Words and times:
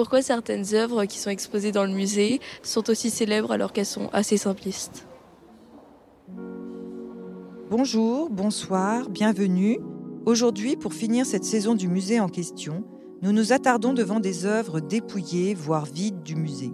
Pourquoi 0.00 0.22
certaines 0.22 0.64
œuvres 0.72 1.04
qui 1.04 1.18
sont 1.18 1.28
exposées 1.28 1.72
dans 1.72 1.84
le 1.84 1.92
musée 1.92 2.40
sont 2.62 2.88
aussi 2.88 3.10
célèbres 3.10 3.52
alors 3.52 3.70
qu'elles 3.70 3.84
sont 3.84 4.08
assez 4.14 4.38
simplistes 4.38 5.06
Bonjour, 7.68 8.30
bonsoir, 8.30 9.10
bienvenue. 9.10 9.78
Aujourd'hui, 10.24 10.76
pour 10.76 10.94
finir 10.94 11.26
cette 11.26 11.44
saison 11.44 11.74
du 11.74 11.86
musée 11.86 12.18
en 12.18 12.30
question, 12.30 12.82
nous 13.20 13.32
nous 13.32 13.52
attardons 13.52 13.92
devant 13.92 14.20
des 14.20 14.46
œuvres 14.46 14.80
dépouillées, 14.80 15.52
voire 15.52 15.84
vides 15.84 16.22
du 16.22 16.34
musée. 16.34 16.72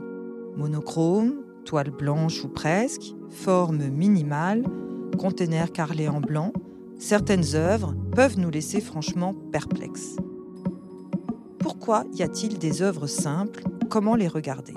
Monochrome, 0.54 1.42
toile 1.64 1.90
blanche 1.90 2.44
ou 2.44 2.48
presque, 2.48 3.12
forme 3.28 3.88
minimale, 3.88 4.62
container 5.18 5.72
carrelé 5.72 6.06
en 6.06 6.20
blanc, 6.20 6.52
certaines 6.96 7.56
œuvres 7.56 7.92
peuvent 8.14 8.38
nous 8.38 8.50
laisser 8.50 8.80
franchement 8.80 9.34
perplexes. 9.50 10.14
Pourquoi 11.86 12.10
y 12.14 12.24
a-t-il 12.24 12.58
des 12.58 12.82
œuvres 12.82 13.06
simples? 13.06 13.62
Comment 13.88 14.16
les 14.16 14.26
regarder? 14.26 14.74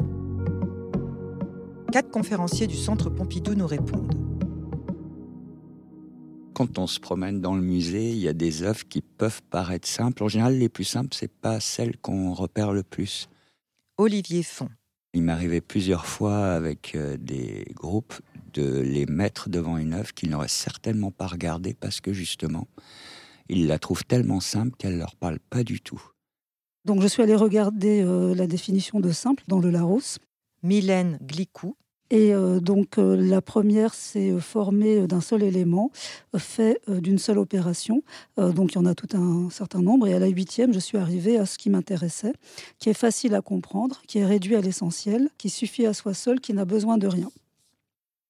Quatre 1.92 2.12
conférenciers 2.12 2.68
du 2.68 2.76
Centre 2.76 3.10
Pompidou 3.10 3.56
nous 3.56 3.66
répondent 3.66 4.14
quand 6.54 6.78
on 6.78 6.88
se 6.88 7.00
promène 7.00 7.40
dans 7.42 7.56
le 7.56 7.62
musée, 7.62 8.12
il 8.12 8.18
y 8.18 8.28
a 8.28 8.34
des 8.34 8.64
œuvres 8.64 8.86
qui 8.88 9.02
peuvent 9.02 9.42
paraître 9.50 9.88
simples. 9.88 10.24
En 10.24 10.28
général, 10.28 10.58
les 10.58 10.68
plus 10.68 10.84
simples, 10.84 11.16
c'est 11.16 11.32
pas 11.32 11.62
celles 11.62 11.98
qu'on 11.98 12.34
repère 12.34 12.74
le 12.74 12.84
plus. 12.84 13.30
Olivier 13.98 14.44
Font. 14.44 14.70
Il 15.14 15.24
m'arrivait 15.24 15.62
plusieurs 15.62 16.06
fois 16.06 16.48
avec 16.52 16.96
euh, 16.96 17.16
des 17.18 17.66
groupes 17.74 18.14
de 18.54 18.82
les 18.82 19.06
mettre 19.06 19.50
devant 19.50 19.78
une 19.78 19.94
œuvre 19.94 20.14
qu'ils 20.14 20.30
n'auraient 20.30 20.50
certainement 20.50 21.12
pas 21.12 21.28
regardée 21.28 21.74
parce 21.74 22.02
que 22.02 22.12
justement, 22.12 22.68
ils 23.48 23.66
la 23.66 23.80
trouvent 23.80 24.06
tellement 24.06 24.42
simple 24.42 24.76
qu'elle 24.78 24.98
leur 24.98 25.16
parle 25.16 25.40
pas 25.40 25.64
du 25.64 25.80
tout. 25.80 26.04
Donc 26.90 27.04
je 27.04 27.08
suis 27.08 27.22
allée 27.22 27.36
regarder 27.36 28.02
euh, 28.02 28.34
la 28.34 28.48
définition 28.48 29.00
de 29.00 29.12
simple 29.12 29.44
dans 29.48 29.60
le 29.60 29.70
Larousse. 29.70 30.18
Mylène 30.64 31.20
Glicou, 31.22 31.76
et 32.10 32.34
euh, 32.34 32.60
donc 32.60 32.98
euh, 32.98 33.16
la 33.16 33.44
première, 33.44 33.94
c'est 33.94 34.40
formé 34.40 35.06
d'un 35.06 35.22
seul 35.22 35.44
élément, 35.44 35.92
fait 36.36 36.82
d'une 36.88 37.20
seule 37.20 37.38
opération. 37.38 38.02
donc 38.38 38.72
il 38.74 38.76
y 38.76 38.78
en 38.80 38.88
a 38.88 38.96
tout 38.96 39.16
un 39.16 39.52
certain 39.52 39.84
nombre. 39.84 40.08
Et 40.08 40.16
à 40.16 40.20
la 40.20 40.26
huitième, 40.26 40.74
je 40.74 40.80
suis 40.80 40.98
arrivée 40.98 41.38
à 41.38 41.46
ce 41.46 41.60
qui 41.60 41.70
m'intéressait, 41.70 42.34
qui 42.80 42.90
est 42.90 42.96
facile 42.96 43.36
à 43.36 43.42
comprendre, 43.42 44.02
qui 44.08 44.18
est 44.18 44.26
réduit 44.26 44.56
à 44.56 44.62
l'essentiel, 44.62 45.30
qui 45.38 45.52
suffit 45.52 45.86
à 45.86 45.94
soi 45.94 46.16
seul, 46.16 46.40
qui 46.40 46.54
n'a 46.54 46.66
besoin 46.66 46.98
de 46.98 47.06
rien. 47.06 47.30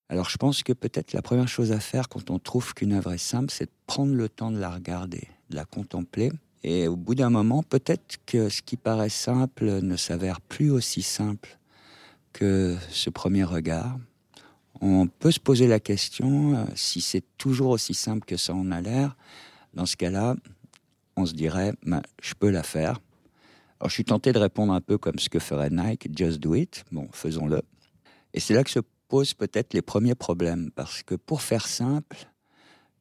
Alors 0.09 0.29
je 0.29 0.35
pense 0.35 0.63
que 0.63 0.73
peut-être 0.73 1.13
la 1.13 1.21
première 1.21 1.47
chose 1.47 1.71
à 1.71 1.79
faire 1.79 2.09
quand 2.09 2.29
on 2.29 2.39
trouve 2.39 2.73
qu'une 2.73 2.91
œuvre 2.91 3.13
est 3.13 3.17
simple, 3.17 3.53
c'est 3.53 3.67
de 3.67 3.75
prendre 3.87 4.13
le 4.13 4.27
temps 4.27 4.51
de 4.51 4.59
la 4.59 4.69
regarder, 4.69 5.29
de 5.49 5.55
la 5.55 5.63
contempler. 5.63 6.33
Et 6.63 6.87
au 6.87 6.95
bout 6.95 7.15
d'un 7.15 7.29
moment, 7.29 7.63
peut-être 7.63 8.17
que 8.25 8.49
ce 8.49 8.61
qui 8.61 8.75
paraît 8.75 9.09
simple 9.09 9.81
ne 9.81 9.95
s'avère 9.95 10.41
plus 10.41 10.71
aussi 10.71 11.01
simple 11.01 11.57
que 12.33 12.75
ce 12.89 13.09
premier 13.09 13.43
regard. 13.43 13.97
On 14.81 15.07
peut 15.07 15.31
se 15.31 15.39
poser 15.39 15.67
la 15.67 15.79
question 15.79 16.55
euh, 16.55 16.65
si 16.75 17.01
c'est 17.01 17.23
toujours 17.37 17.71
aussi 17.71 17.93
simple 17.93 18.25
que 18.25 18.37
ça 18.37 18.53
en 18.53 18.71
a 18.71 18.81
l'air. 18.81 19.15
Dans 19.73 19.85
ce 19.85 19.97
cas-là, 19.97 20.35
on 21.15 21.25
se 21.25 21.33
dirait, 21.33 21.73
ben, 21.85 22.01
je 22.21 22.33
peux 22.33 22.49
la 22.49 22.63
faire. 22.63 23.01
Alors, 23.79 23.89
je 23.89 23.93
suis 23.93 24.05
tenté 24.05 24.31
de 24.31 24.39
répondre 24.39 24.73
un 24.73 24.81
peu 24.81 24.97
comme 24.97 25.19
ce 25.19 25.29
que 25.29 25.39
ferait 25.39 25.69
Nike, 25.69 26.09
just 26.17 26.39
do 26.39 26.55
it. 26.55 26.83
Bon, 26.91 27.07
faisons-le. 27.11 27.61
Et 28.33 28.39
c'est 28.39 28.53
là 28.53 28.63
que 28.63 28.69
se 28.69 28.79
posent 29.07 29.33
peut-être 29.33 29.73
les 29.73 29.81
premiers 29.81 30.15
problèmes, 30.15 30.71
parce 30.71 31.03
que 31.03 31.15
pour 31.15 31.41
faire 31.41 31.67
simple, 31.67 32.17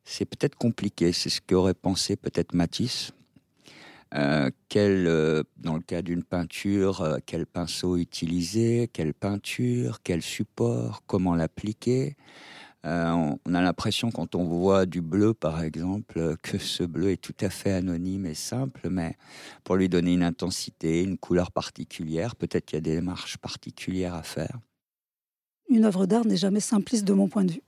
c'est 0.05 0.25
peut-être 0.25 0.57
compliqué. 0.57 1.13
C'est 1.13 1.31
ce 1.31 1.41
qu'aurait 1.41 1.75
pensé 1.75 2.17
peut-être 2.17 2.55
Matisse. 2.55 3.13
Euh, 4.15 4.51
quel, 4.69 5.07
euh, 5.07 5.43
dans 5.59 5.75
le 5.75 5.83
cas 5.83 6.01
d'une 6.01 6.25
peinture, 6.25 7.03
euh, 7.03 7.19
quel 7.27 7.47
pinceau 7.47 7.97
utiliser, 7.99 8.89
quelle 8.93 9.13
peinture, 9.13 10.01
quel 10.03 10.23
support, 10.23 11.03
comment 11.07 11.35
l'appliquer? 11.35 12.17
On, 12.85 13.39
on, 13.45 13.55
a 13.55 13.61
l'impression 13.61 14.11
quand 14.11 14.35
on 14.35 14.45
voit 14.45 14.87
du 14.87 15.03
bleu, 15.03 15.35
par 15.35 15.63
exemple, 15.63 16.37
que 16.43 16.57
ce 16.59 16.85
bleu 16.85 17.11
est 17.11 17.21
tout 17.21 17.35
à 17.41 17.51
fait 17.51 17.73
anonyme 17.73 18.25
et 18.25 18.35
simple, 18.35 18.89
mais 18.89 19.17
pour 19.63 19.77
lui 19.77 19.91
donner 19.91 20.15
une 20.15 20.23
intensité, 20.23 21.03
une 21.03 21.19
couleur 21.19 21.51
particulière, 21.53 22.35
peut-être 22.37 22.65
qu'il 22.65 22.77
y 22.77 22.79
a 22.79 22.81
des 22.81 22.95
démarches 22.95 23.37
particulières 23.37 24.15
à 24.15 24.23
faire 24.23 24.59
une 25.69 25.85
œuvre 25.85 26.07
d'art 26.07 26.25
n'est 26.25 26.37
jamais 26.37 26.61
simpliste 26.61 27.05
de 27.05 27.13
mon 27.13 27.29
point 27.29 27.45
de 27.45 27.53
vue. 27.53 27.63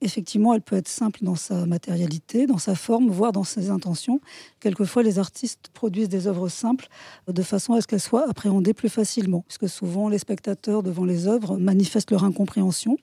Effectivement, 0.00 0.52
elle 0.52 0.60
peut 0.60 0.76
être 0.76 0.88
simple 0.88 1.20
dans 1.22 1.36
sa 1.36 1.64
matérialité, 1.64 2.46
dans 2.46 2.58
sa 2.58 2.74
forme, 2.74 3.08
voire 3.08 3.32
dans 3.32 3.44
ses 3.44 3.70
intentions. 3.70 4.20
Quelquefois, 4.60 5.02
les 5.02 5.18
artistes 5.18 5.70
produisent 5.72 6.08
des 6.08 6.26
œuvres 6.26 6.48
simples 6.48 6.88
de 7.28 7.42
façon 7.42 7.72
à 7.72 7.80
ce 7.80 7.86
qu'elles 7.86 8.00
soient 8.00 8.28
appréhendées 8.28 8.74
plus 8.74 8.90
facilement, 8.90 9.44
puisque 9.48 9.68
souvent 9.68 10.08
les 10.08 10.18
spectateurs 10.18 10.82
devant 10.82 11.04
les 11.04 11.26
œuvres 11.26 11.56
manifestent 11.56 12.10
leur 12.10 12.24
incompréhension. 12.24 12.98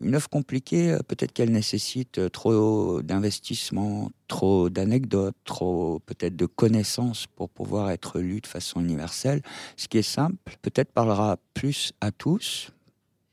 Une 0.00 0.16
œuvre 0.16 0.28
compliquée, 0.28 0.90
euh, 0.90 0.98
peut-être 1.06 1.32
qu'elle 1.32 1.52
nécessite 1.52 2.18
euh, 2.18 2.28
trop 2.28 3.00
d'investissement, 3.00 4.10
trop 4.26 4.68
d'anecdotes, 4.68 5.36
trop 5.44 6.00
peut-être 6.04 6.34
de 6.34 6.46
connaissances 6.46 7.26
pour 7.28 7.48
pouvoir 7.48 7.90
être 7.90 8.18
lue 8.18 8.40
de 8.40 8.46
façon 8.46 8.80
universelle. 8.80 9.40
Ce 9.76 9.86
qui 9.86 9.98
est 9.98 10.02
simple, 10.02 10.36
peut-être 10.62 10.90
parlera 10.90 11.38
plus 11.54 11.92
à 12.00 12.10
tous, 12.10 12.70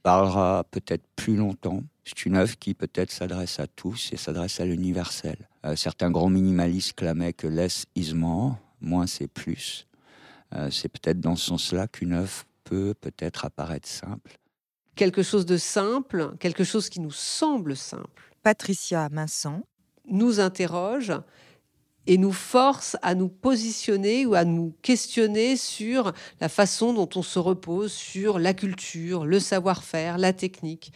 parlera 0.03 0.63
peut-être 0.71 1.03
plus 1.15 1.35
longtemps. 1.35 1.83
C'est 2.05 2.25
une 2.25 2.35
œuvre 2.35 2.57
qui 2.57 2.73
peut-être 2.73 3.11
s'adresse 3.11 3.59
à 3.59 3.67
tous 3.67 4.09
et 4.11 4.17
s'adresse 4.17 4.59
à 4.59 4.65
l'universel. 4.65 5.37
Euh, 5.65 5.75
certains 5.75 6.11
grands 6.11 6.29
minimalistes 6.29 6.93
clamaient 6.93 7.33
que 7.33 7.47
less 7.47 7.85
is 7.95 8.13
more, 8.13 8.57
moins 8.81 9.07
c'est 9.07 9.27
plus. 9.27 9.87
Euh, 10.53 10.69
c'est 10.71 10.89
peut-être 10.89 11.19
dans 11.19 11.35
ce 11.35 11.47
sens-là 11.47 11.87
qu'une 11.87 12.13
œuvre 12.13 12.43
peut 12.63 12.93
peut-être 12.99 13.45
apparaître 13.45 13.87
simple. 13.87 14.37
Quelque 14.95 15.23
chose 15.23 15.45
de 15.45 15.57
simple, 15.57 16.35
quelque 16.39 16.63
chose 16.63 16.89
qui 16.89 16.99
nous 16.99 17.11
semble 17.11 17.75
simple. 17.75 18.33
Patricia 18.43 19.07
Minson 19.09 19.63
nous 20.05 20.39
interroge 20.39 21.13
et 22.07 22.17
nous 22.17 22.31
force 22.31 22.97
à 23.01 23.15
nous 23.15 23.29
positionner 23.29 24.25
ou 24.25 24.33
à 24.33 24.43
nous 24.43 24.73
questionner 24.81 25.55
sur 25.55 26.13
la 26.39 26.49
façon 26.49 26.93
dont 26.93 27.09
on 27.15 27.23
se 27.23 27.39
repose 27.39 27.91
sur 27.91 28.39
la 28.39 28.53
culture, 28.53 29.25
le 29.25 29.39
savoir-faire, 29.39 30.17
la 30.17 30.33
technique. 30.33 30.91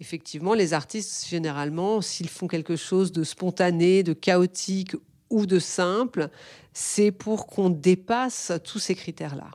Effectivement, 0.00 0.54
les 0.54 0.72
artistes, 0.72 1.28
généralement, 1.28 2.00
s'ils 2.00 2.28
font 2.28 2.48
quelque 2.48 2.76
chose 2.76 3.12
de 3.12 3.24
spontané, 3.24 4.02
de 4.02 4.12
chaotique 4.12 4.96
ou 5.30 5.46
de 5.46 5.58
simple, 5.58 6.28
c'est 6.72 7.12
pour 7.12 7.46
qu'on 7.46 7.70
dépasse 7.70 8.52
tous 8.64 8.78
ces 8.78 8.94
critères-là. 8.94 9.50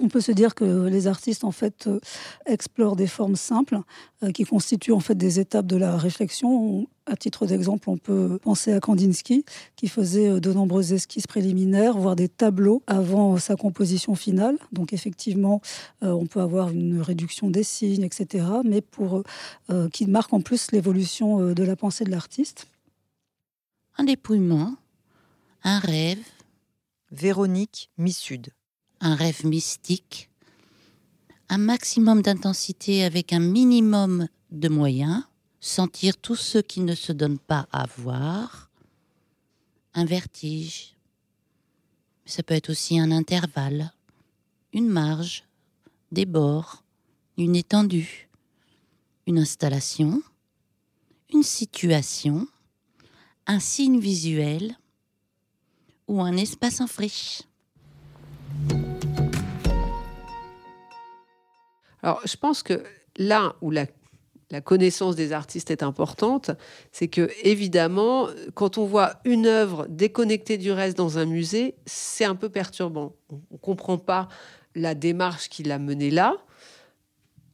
On 0.00 0.08
peut 0.08 0.20
se 0.20 0.32
dire 0.32 0.54
que 0.54 0.86
les 0.86 1.06
artistes 1.06 1.44
en 1.44 1.50
fait 1.50 1.86
euh, 1.86 1.98
explorent 2.46 2.96
des 2.96 3.06
formes 3.06 3.36
simples 3.36 3.80
euh, 4.22 4.30
qui 4.30 4.44
constituent 4.44 4.92
en 4.92 5.00
fait 5.00 5.16
des 5.16 5.40
étapes 5.40 5.66
de 5.66 5.76
la 5.76 5.96
réflexion. 5.96 6.86
À 7.06 7.16
titre 7.16 7.46
d'exemple, 7.46 7.90
on 7.90 7.96
peut 7.96 8.38
penser 8.42 8.72
à 8.72 8.80
Kandinsky 8.80 9.44
qui 9.76 9.88
faisait 9.88 10.28
euh, 10.28 10.40
de 10.40 10.52
nombreuses 10.52 10.92
esquisses 10.92 11.26
préliminaires, 11.26 11.98
voire 11.98 12.14
des 12.14 12.28
tableaux 12.28 12.82
avant 12.86 13.38
sa 13.38 13.56
composition 13.56 14.14
finale. 14.14 14.56
Donc 14.72 14.92
effectivement, 14.92 15.60
on 16.02 16.26
peut 16.26 16.40
avoir 16.40 16.70
une 16.70 17.00
réduction 17.00 17.50
des 17.50 17.62
signes, 17.62 18.04
etc. 18.04 18.44
Mais 18.64 18.80
pour 18.80 19.22
qui 19.92 20.06
marque 20.06 20.32
en 20.32 20.40
plus 20.40 20.70
l'évolution 20.72 21.52
de 21.52 21.62
la 21.62 21.76
pensée 21.76 22.04
de 22.04 22.10
l'artiste. 22.10 22.66
Un 23.96 24.04
dépouillement, 24.04 24.76
un 25.64 25.78
rêve. 25.78 26.18
Véronique 27.10 27.90
Missud 27.96 28.50
un 29.00 29.14
rêve 29.14 29.44
mystique, 29.46 30.30
un 31.48 31.58
maximum 31.58 32.22
d'intensité 32.22 33.04
avec 33.04 33.32
un 33.32 33.40
minimum 33.40 34.28
de 34.50 34.68
moyens, 34.68 35.22
sentir 35.60 36.16
tout 36.16 36.36
ce 36.36 36.58
qui 36.58 36.80
ne 36.80 36.94
se 36.94 37.12
donne 37.12 37.38
pas 37.38 37.66
à 37.72 37.86
voir, 37.86 38.70
un 39.94 40.04
vertige. 40.04 40.94
Ça 42.26 42.42
peut 42.42 42.54
être 42.54 42.70
aussi 42.70 42.98
un 42.98 43.10
intervalle, 43.10 43.92
une 44.72 44.88
marge, 44.88 45.44
des 46.12 46.26
bords, 46.26 46.82
une 47.36 47.56
étendue, 47.56 48.28
une 49.26 49.38
installation, 49.38 50.22
une 51.32 51.42
situation, 51.42 52.46
un 53.46 53.60
signe 53.60 54.00
visuel 54.00 54.76
ou 56.06 56.22
un 56.22 56.36
espace 56.36 56.80
en 56.80 56.86
friche. 56.86 57.42
Alors, 62.02 62.20
je 62.24 62.36
pense 62.36 62.62
que 62.62 62.82
là 63.16 63.54
où 63.60 63.70
la, 63.70 63.86
connaissance 64.64 65.14
des 65.14 65.32
artistes 65.32 65.70
est 65.70 65.82
importante, 65.82 66.50
c'est 66.90 67.08
que, 67.08 67.28
évidemment, 67.42 68.28
quand 68.54 68.78
on 68.78 68.86
voit 68.86 69.20
une 69.24 69.46
œuvre 69.46 69.86
déconnectée 69.88 70.56
du 70.56 70.72
reste 70.72 70.96
dans 70.96 71.18
un 71.18 71.26
musée, 71.26 71.74
c'est 71.84 72.24
un 72.24 72.34
peu 72.34 72.48
perturbant. 72.48 73.14
On 73.30 73.40
ne 73.52 73.58
comprend 73.58 73.98
pas 73.98 74.28
la 74.74 74.94
démarche 74.94 75.48
qui 75.48 75.64
l'a 75.64 75.78
menée 75.78 76.10
là. 76.10 76.36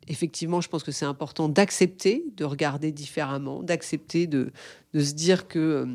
Effectivement, 0.07 0.61
je 0.61 0.69
pense 0.69 0.85
que 0.85 0.93
c'est 0.93 1.07
important 1.07 1.49
d'accepter 1.49 2.25
de 2.37 2.45
regarder 2.45 2.93
différemment, 2.93 3.63
d'accepter 3.63 4.27
de, 4.27 4.53
se 4.95 5.13
dire 5.15 5.49
que 5.49 5.59
euh, 5.59 5.87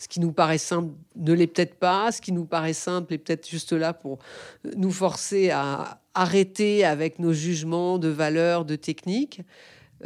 Ce 0.00 0.08
qui 0.08 0.18
nous 0.18 0.32
paraît 0.32 0.56
simple 0.56 0.94
ne 1.14 1.34
l'est 1.34 1.46
peut-être 1.46 1.74
pas. 1.74 2.10
Ce 2.10 2.22
qui 2.22 2.32
nous 2.32 2.46
paraît 2.46 2.72
simple 2.72 3.12
est 3.12 3.18
peut-être 3.18 3.46
juste 3.46 3.74
là 3.74 3.92
pour 3.92 4.18
nous 4.74 4.90
forcer 4.90 5.50
à 5.50 6.00
arrêter 6.14 6.86
avec 6.86 7.18
nos 7.18 7.34
jugements 7.34 7.98
de 7.98 8.08
valeur, 8.08 8.64
de 8.64 8.76
technique. 8.76 9.42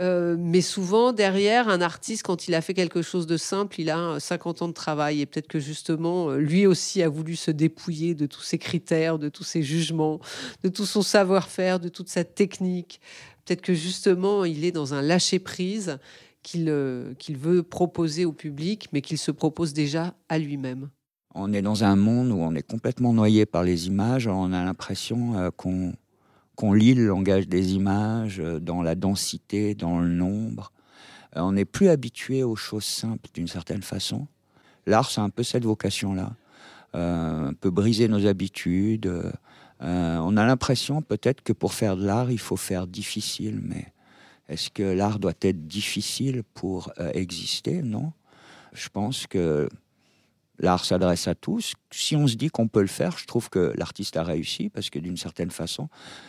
Euh, 0.01 0.35
mais 0.37 0.63
souvent, 0.63 1.13
derrière, 1.13 1.69
un 1.69 1.81
artiste, 1.81 2.25
quand 2.25 2.49
il 2.49 2.57
a 2.57 2.61
fait 2.61 2.75
quelque 2.75 3.03
chose 3.03 3.29
de 3.29 3.37
simple, 3.37 3.81
il 3.81 3.89
a 3.89 4.19
50 4.19 4.63
ans 4.63 4.69
de 4.69 4.73
travail. 4.73 5.21
Et 5.21 5.27
peut-être 5.27 5.47
que 5.47 5.61
justement, 5.61 6.31
euh, 6.31 6.39
lui 6.39 6.67
aussi 6.67 7.01
a 7.01 7.09
voulu 7.09 7.37
se 7.37 7.53
dépouiller 7.53 8.17
de 8.17 8.27
tous 8.27 8.43
ses 8.43 8.59
critères, 8.59 9.21
de 9.21 9.29
tous 9.29 9.45
ses 9.45 9.63
jugements, 9.63 10.19
de 10.65 10.71
tout 10.71 10.87
son 10.87 11.03
savoir-faire, 11.03 11.79
de 11.79 11.89
toute 11.89 12.09
sa 12.09 12.25
technique. 12.25 13.01
Peut-être 13.45 13.63
que 13.63 13.75
justement, 13.75 14.45
il 14.45 14.65
est 14.65 14.73
dans 14.73 14.93
un 14.93 15.03
lâcher-prise 15.03 15.99
qu'il 16.45 16.69
euh, 16.69 17.15
qu'il 17.15 17.37
veut 17.37 17.65
proposer 17.65 18.25
au 18.25 18.33
public, 18.33 18.89
mais 18.93 19.01
qu'il 19.01 19.19
se 19.19 19.33
propose 19.33 19.73
déjà 19.73 20.15
à 20.29 20.39
lui-même. 20.39 20.91
On 21.35 21.53
est 21.53 21.63
dans 21.63 21.83
un 21.83 21.97
monde 21.97 22.31
où 22.31 22.37
on 22.37 22.55
est 22.55 22.63
complètement 22.63 23.13
noyé 23.13 23.45
par 23.45 23.65
les 23.65 23.89
images. 23.89 24.29
On 24.29 24.53
a 24.53 24.65
l'impression 24.65 25.51
qu'on 25.57 25.93
qu'on 26.55 26.73
lit 26.73 26.95
le 26.95 27.07
langage 27.07 27.49
des 27.49 27.75
images 27.75 28.41
euh, 28.41 28.61
dans 28.61 28.83
la 28.83 28.95
densité, 28.95 29.75
dans 29.75 30.01
le 30.01 30.09
nombre. 30.09 30.73
Euh, 31.37 31.41
on 31.41 31.53
n'est 31.53 31.65
plus 31.65 31.89
habitué 31.89 32.43
aux 32.43 32.57
choses 32.57 32.85
simples 32.85 33.29
d'une 33.35 33.49
certaine 33.49 33.83
façon. 33.83 34.27
L'art, 34.87 35.11
c'est 35.11 35.21
un 35.21 35.31
peu 35.31 35.43
cette 35.43 35.65
vocation-là. 35.65 36.33
Euh, 36.95 37.49
un 37.49 37.55
peu 37.55 37.71
briser 37.71 38.07
nos 38.07 38.27
habitudes. 38.27 39.11
on 39.81 40.37
a 40.37 40.47
l'impression 40.47 41.03
peut-être 41.03 41.43
que 41.43 41.53
pour 41.53 41.75
faire 41.75 41.97
de 41.97 42.07
l'art, 42.07 42.31
il 42.31 42.39
faut 42.39 42.57
faire 42.57 42.87
difficile, 42.87 43.61
mais 43.63 43.93
est-ce 44.49 44.71
que 44.71 44.83
l'art 44.83 45.19
doit 45.19 45.33
être 45.43 45.67
difficile 45.67 46.43
pour 46.55 46.93
exister? 47.15 47.83
Non. 47.83 48.13
Je 48.73 48.89
pense 48.89 49.27
que 49.27 49.69
L'art 50.61 50.85
s'adresse 50.85 51.27
à 51.27 51.35
tous. 51.35 51.75
Si 51.91 52.15
on 52.15 52.29
se 52.29 52.37
dit 52.37 52.49
qu'on 52.49 52.69
peut 52.69 52.81
le 52.81 52.87
faire, 52.87 53.19
je 53.19 53.27
trouve 53.27 53.51
que 53.51 53.73
l'artiste 53.77 54.17
a 54.17 54.23
réussi 54.23 54.69
parce 54.69 54.89
que 54.89 55.01
d'une 55.01 55.17
certaine 55.17 55.51
façon, 55.51 55.89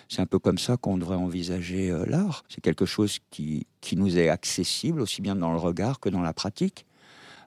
c'est 0.10 0.22
un 0.22 0.26
peu 0.26 0.40
comme 0.40 0.58
ça 0.58 0.78
qu'on 0.78 0.98
devrait 0.98 1.16
envisager 1.16 1.92
euh, 1.92 2.06
l'art. 2.08 2.44
C'est 2.50 2.62
quelque 2.62 2.88
chose 2.88 3.20
qui, 3.30 3.68
qui 3.82 3.96
nous 3.96 4.18
est 4.18 4.30
accessible 4.30 5.02
aussi 5.02 5.22
bien 5.22 5.36
dans 5.36 5.52
le 5.52 5.60
regard 5.60 6.00
que 6.00 6.10
dans 6.10 6.22
la 6.22 6.34
pratique. 6.34 6.88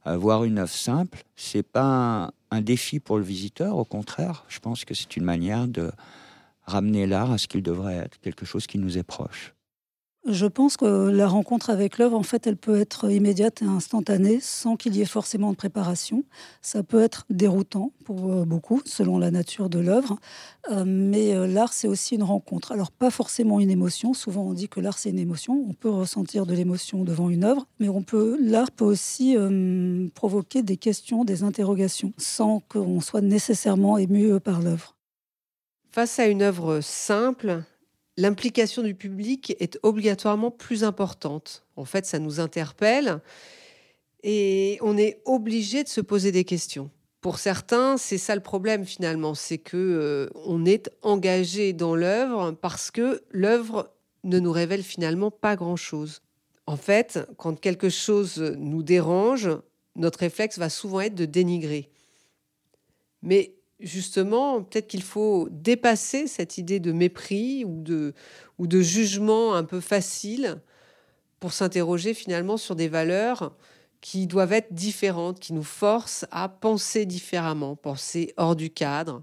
Euh, 0.06 0.16
voir 0.16 0.44
une 0.44 0.58
œuvre 0.58 0.72
simple, 0.72 1.24
c'est 1.34 1.64
pas 1.64 2.30
un, 2.52 2.60
défi 2.60 3.00
pour 3.00 3.18
le 3.18 3.24
visiteur, 3.24 3.76
au 3.76 3.84
contraire, 3.84 4.44
je 4.48 4.60
pense 4.60 4.84
que 4.84 4.94
c'est 4.94 5.16
une 5.16 5.24
manière 5.24 5.66
de 5.66 5.90
ramener 6.64 7.06
l'art 7.06 7.32
à 7.32 7.38
ce 7.38 7.48
qu'il 7.48 7.62
devrait 7.62 7.96
être, 7.96 8.20
quelque 8.20 8.46
chose 8.46 8.68
qui 8.68 8.78
nous 8.78 8.96
est 8.96 9.02
proche. 9.02 9.52
Je 10.30 10.44
pense 10.44 10.76
que 10.76 11.08
la 11.08 11.26
rencontre 11.26 11.70
avec 11.70 11.96
l'œuvre, 11.96 12.14
en 12.14 12.22
fait, 12.22 12.46
elle 12.46 12.58
peut 12.58 12.78
être 12.78 13.10
immédiate 13.10 13.62
et 13.62 13.64
instantanée 13.64 14.40
sans 14.42 14.76
qu'il 14.76 14.94
y 14.94 15.00
ait 15.00 15.06
forcément 15.06 15.52
de 15.52 15.56
préparation. 15.56 16.22
Ça 16.60 16.82
peut 16.82 17.00
être 17.00 17.24
déroutant 17.30 17.92
pour 18.04 18.30
euh, 18.30 18.44
beaucoup, 18.44 18.82
selon 18.84 19.18
la 19.18 19.30
nature 19.30 19.70
de 19.70 19.78
l'œuvre. 19.78 20.18
Euh, 20.70 20.84
mais 20.86 21.34
euh, 21.34 21.46
l'art, 21.46 21.72
c'est 21.72 21.88
aussi 21.88 22.16
une 22.16 22.24
rencontre. 22.24 22.72
Alors, 22.72 22.90
pas 22.90 23.10
forcément 23.10 23.58
une 23.58 23.70
émotion. 23.70 24.12
Souvent, 24.12 24.42
on 24.42 24.52
dit 24.52 24.68
que 24.68 24.80
l'art, 24.80 24.98
c'est 24.98 25.08
une 25.08 25.18
émotion. 25.18 25.64
On 25.66 25.72
peut 25.72 25.88
ressentir 25.88 26.44
de 26.44 26.52
l'émotion 26.52 27.04
devant 27.04 27.30
une 27.30 27.44
œuvre, 27.44 27.66
mais 27.80 27.88
on 27.88 28.02
peut, 28.02 28.36
l'art 28.38 28.70
peut 28.70 28.84
aussi 28.84 29.34
provoquer 30.14 30.62
des 30.62 30.76
questions, 30.76 31.24
des 31.24 31.42
interrogations, 31.42 32.12
sans 32.18 32.60
qu'on 32.68 33.00
soit 33.00 33.22
nécessairement 33.22 33.96
ému 33.96 34.38
par 34.40 34.60
l'œuvre. 34.60 34.94
Face 35.90 36.18
à 36.18 36.26
une 36.26 36.42
œuvre 36.42 36.80
simple, 36.80 37.62
l'implication 38.18 38.82
du 38.82 38.96
public 38.96 39.54
est 39.60 39.78
obligatoirement 39.84 40.50
plus 40.50 40.82
importante. 40.82 41.64
En 41.76 41.84
fait, 41.84 42.04
ça 42.04 42.18
nous 42.18 42.40
interpelle 42.40 43.20
et 44.24 44.78
on 44.82 44.98
est 44.98 45.22
obligé 45.24 45.84
de 45.84 45.88
se 45.88 46.00
poser 46.00 46.32
des 46.32 46.44
questions. 46.44 46.90
Pour 47.20 47.38
certains, 47.38 47.96
c'est 47.96 48.18
ça 48.18 48.34
le 48.34 48.42
problème 48.42 48.84
finalement, 48.84 49.34
c'est 49.34 49.58
que 49.58 49.76
euh, 49.76 50.28
on 50.46 50.66
est 50.66 50.90
engagé 51.02 51.72
dans 51.72 51.94
l'œuvre 51.94 52.50
parce 52.60 52.90
que 52.90 53.22
l'œuvre 53.30 53.94
ne 54.24 54.40
nous 54.40 54.52
révèle 54.52 54.82
finalement 54.82 55.30
pas 55.30 55.54
grand-chose. 55.54 56.20
En 56.66 56.76
fait, 56.76 57.20
quand 57.36 57.58
quelque 57.58 57.88
chose 57.88 58.56
nous 58.58 58.82
dérange, 58.82 59.48
notre 59.94 60.18
réflexe 60.18 60.58
va 60.58 60.70
souvent 60.70 61.00
être 61.00 61.14
de 61.14 61.24
dénigrer. 61.24 61.88
Mais 63.22 63.54
justement, 63.80 64.62
peut-être 64.62 64.88
qu'il 64.88 65.02
faut 65.02 65.48
dépasser 65.50 66.26
cette 66.26 66.58
idée 66.58 66.80
de 66.80 66.92
mépris 66.92 67.64
ou 67.64 67.80
de, 67.80 68.14
ou 68.58 68.66
de 68.66 68.80
jugement 68.80 69.54
un 69.54 69.64
peu 69.64 69.80
facile 69.80 70.60
pour 71.40 71.52
s'interroger 71.52 72.14
finalement 72.14 72.56
sur 72.56 72.74
des 72.74 72.88
valeurs 72.88 73.56
qui 74.00 74.26
doivent 74.26 74.52
être 74.52 74.72
différentes, 74.72 75.40
qui 75.40 75.52
nous 75.52 75.64
forcent 75.64 76.26
à 76.30 76.48
penser 76.48 77.06
différemment, 77.06 77.76
penser 77.76 78.32
hors 78.36 78.56
du 78.56 78.70
cadre. 78.70 79.22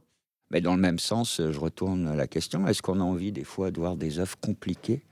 Mais 0.52 0.62
dans 0.62 0.76
le 0.76 0.82
même 0.82 1.00
sens, 1.00 1.42
je 1.42 1.60
retourne 1.60 2.16
la 2.16 2.28
question, 2.28 2.68
est-ce 2.68 2.82
qu'on 2.82 3.00
a 3.00 3.04
envie 3.04 3.32
des 3.32 3.44
fois 3.44 3.72
de 3.72 3.80
voir 3.80 3.96
des 3.96 4.20
œuvres 4.20 4.38
compliquées 4.40 5.04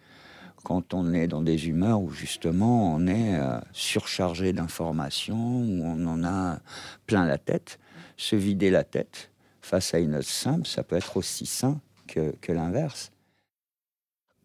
quand 0.63 0.93
on 0.93 1.13
est 1.13 1.27
dans 1.27 1.41
des 1.41 1.67
humeurs 1.67 2.01
où 2.01 2.09
justement 2.09 2.93
on 2.95 3.05
est 3.07 3.35
euh, 3.35 3.59
surchargé 3.73 4.53
d'informations, 4.53 5.35
où 5.35 5.83
on 5.83 6.05
en 6.07 6.23
a 6.23 6.59
plein 7.05 7.25
la 7.25 7.37
tête, 7.37 7.79
se 8.15 8.37
vider 8.37 8.69
la 8.69 8.85
tête 8.85 9.32
face 9.63 9.93
à 9.93 9.99
une 9.99 10.13
œuvre 10.13 10.27
simple, 10.27 10.67
ça 10.67 10.83
peut 10.83 10.97
être 10.97 11.17
aussi 11.17 11.45
sain 11.45 11.79
que, 12.07 12.35
que 12.41 12.51
l'inverse. 12.51 13.11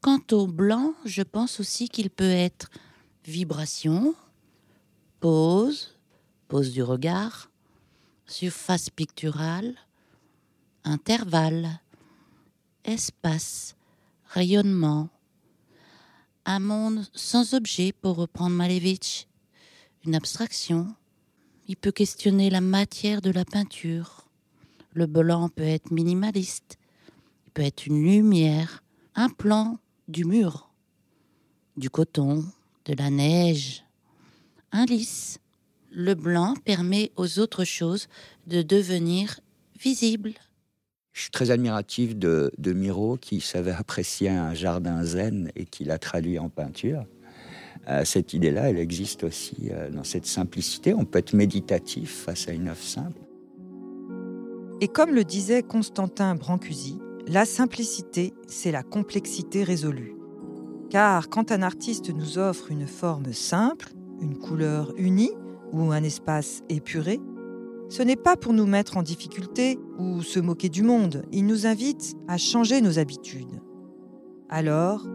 Quant 0.00 0.23
au 0.31 0.47
blanc, 0.47 0.94
je 1.05 1.23
pense 1.23 1.59
aussi 1.59 1.88
qu'il 1.88 2.09
peut 2.09 2.31
être 2.31 2.70
vibration, 3.25 4.15
pose, 5.19 5.99
pose 6.47 6.73
du 6.73 6.82
regard, 6.82 7.50
surface 8.26 8.91
picturale, 8.91 9.75
intervalle, 10.85 11.81
espace, 12.85 13.75
rayonnement, 14.26 15.09
un 16.44 16.61
monde 16.61 17.05
sans 17.12 17.55
objet 17.55 17.93
pour 17.93 18.17
reprendre 18.17 18.55
Malevich, 18.55 19.26
une 20.05 20.14
abstraction. 20.14 20.94
Il 21.67 21.76
peut 21.76 21.93
questionner 21.93 22.50
la 22.50 22.61
matière 22.61 23.21
de 23.21 23.31
la 23.31 23.44
peinture, 23.44 24.27
le 24.99 25.06
blanc 25.06 25.49
peut 25.49 25.62
être 25.62 25.93
minimaliste, 25.93 26.77
il 27.47 27.53
peut 27.53 27.62
être 27.62 27.87
une 27.87 28.03
lumière, 28.03 28.83
un 29.15 29.29
plan 29.29 29.79
du 30.09 30.25
mur, 30.25 30.73
du 31.77 31.89
coton, 31.89 32.45
de 32.85 32.95
la 32.95 33.09
neige, 33.09 33.85
un 34.73 34.87
lisse. 34.87 35.38
Le 35.93 36.14
blanc 36.14 36.55
permet 36.64 37.12
aux 37.14 37.38
autres 37.38 37.64
choses 37.64 38.09
de 38.49 38.61
devenir 38.62 39.38
visibles. 39.78 40.35
Je 41.12 41.23
suis 41.23 41.31
très 41.31 41.52
admiratif 41.52 42.17
de, 42.17 42.50
Miro 42.67 43.17
qui 43.19 43.40
savait 43.40 43.71
apprécier 43.71 44.31
un 44.31 44.52
jardin 44.52 45.05
zen 45.05 45.52
et 45.55 45.64
qui 45.64 45.85
l'a 45.85 45.99
traduit 45.99 46.40
en 46.40 46.49
peinture. 46.49 47.07
Euh, 47.87 48.05
cette 48.05 48.35
idée-là, 48.35 48.69
elle 48.71 48.78
existe 48.78 49.23
aussi 49.23 49.71
euh, 49.71 49.90
dans 49.90 50.05
cette 50.05 50.26
simplicité. 50.26 50.93
On 50.93 51.05
peut 51.05 51.21
être 51.21 51.35
méditatif 51.35 52.25
face 52.25 52.49
à 52.49 52.52
une 52.52 52.67
œuvre 52.67 52.83
simple. 52.83 53.27
Et 54.80 54.87
comme 54.87 55.12
le 55.12 55.25
disait 55.25 55.64
Constantin 55.64 56.37
Brancusi, 56.37 57.00
la 57.26 57.44
simplicité, 57.44 58.32
c'est 58.47 58.70
la 58.70 58.85
complexité 58.85 59.64
résolue. 59.64 60.14
Car 60.88 61.28
quand 61.28 61.50
un 61.50 61.62
artiste 61.62 62.14
nous 62.14 62.38
offre 62.38 62.70
une 62.70 62.87
forme 62.87 63.32
simple, 63.32 63.92
une 64.20 64.38
couleur 64.38 64.92
unie 64.97 65.32
ou 65.73 65.90
un 65.90 66.04
espace 66.04 66.62
épuré, 66.68 67.20
ce 67.88 68.02
n'est 68.02 68.16
pas 68.16 68.37
pour 68.37 68.52
nous 68.52 68.66
mettre 68.66 68.97
en 68.97 69.02
difficulté 69.02 69.80
ou 69.99 70.23
se 70.23 70.38
moquer 70.38 70.68
du 70.68 70.85
monde, 70.85 71.25
il 71.32 71.47
nous 71.47 71.66
invite 71.66 72.14
à 72.28 72.37
changer 72.37 72.80
nos 72.80 73.00
habitudes. 73.00 73.61
Alors, 74.49 75.06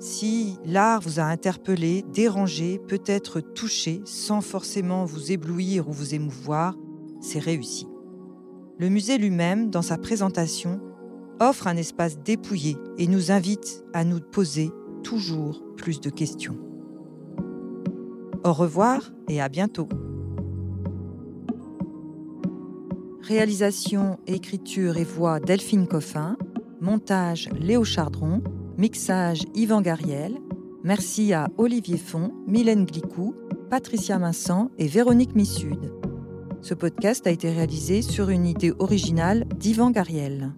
si 0.00 0.58
l'art 0.64 1.00
vous 1.00 1.20
a 1.20 1.24
interpellé, 1.24 2.04
dérangé, 2.12 2.80
peut-être 2.88 3.40
touché, 3.40 4.02
sans 4.04 4.40
forcément 4.40 5.04
vous 5.04 5.30
éblouir 5.30 5.88
ou 5.88 5.92
vous 5.92 6.14
émouvoir, 6.14 6.76
c'est 7.20 7.38
réussi. 7.38 7.86
Le 8.78 8.88
musée 8.88 9.18
lui-même, 9.18 9.70
dans 9.70 9.82
sa 9.82 9.98
présentation, 9.98 10.80
offre 11.40 11.68
un 11.68 11.76
espace 11.76 12.18
dépouillé 12.18 12.76
et 12.98 13.06
nous 13.06 13.30
invite 13.30 13.84
à 13.92 14.04
nous 14.04 14.20
poser 14.20 14.70
toujours 15.04 15.62
plus 15.76 16.00
de 16.00 16.10
questions. 16.10 16.58
Au 18.42 18.52
revoir 18.52 19.12
et 19.28 19.40
à 19.40 19.48
bientôt. 19.48 19.88
Réalisation, 23.22 24.18
écriture 24.26 24.96
et 24.96 25.04
voix 25.04 25.40
Delphine 25.40 25.86
Coffin. 25.86 26.36
Montage 26.80 27.48
Léo 27.58 27.84
Chardron. 27.84 28.42
Mixage 28.76 29.42
Yvan 29.54 29.82
Gariel. 29.82 30.38
Merci 30.82 31.32
à 31.32 31.48
Olivier 31.56 31.96
Font, 31.96 32.32
Mylène 32.46 32.84
Glicou, 32.84 33.34
Patricia 33.70 34.18
Vincent 34.18 34.70
et 34.78 34.88
Véronique 34.88 35.34
Missud. 35.34 35.78
Ce 36.64 36.72
podcast 36.72 37.26
a 37.26 37.30
été 37.30 37.50
réalisé 37.50 38.00
sur 38.00 38.30
une 38.30 38.46
idée 38.46 38.72
originale 38.78 39.44
d'Yvan 39.58 39.90
Gariel. 39.90 40.54